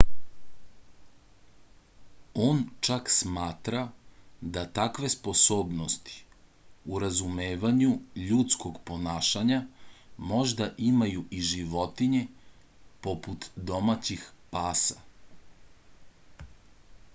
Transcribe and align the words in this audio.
on 2.45 2.61
čak 2.87 3.09
smatra 3.15 3.81
da 4.55 4.63
takve 4.79 5.09
sposobnosti 5.15 6.15
u 6.95 7.01
razumevanju 7.03 7.91
ljudskog 8.31 8.79
ponašanja 8.91 9.61
možda 10.31 10.69
imaju 10.91 11.25
i 11.41 11.41
životinje 11.51 12.25
poput 13.09 13.45
domaćih 13.73 14.25
pasa 14.57 14.97